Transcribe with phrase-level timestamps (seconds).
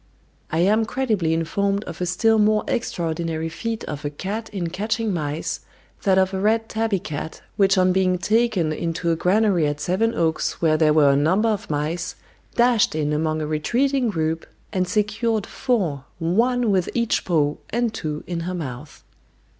[0.51, 5.13] I am credibly informed of a still more extraordinary feat of a cat in catching
[5.13, 5.59] mice,
[6.01, 10.59] that of a red tabby cat which on being taken into a granary at Sevenoaks
[10.59, 12.15] where there were a number of mice,
[12.55, 18.23] dashed in among a retreating group, and secured four, one with each paw and two
[18.25, 19.03] in her mouth.